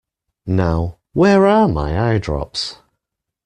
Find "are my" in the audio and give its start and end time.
1.45-1.91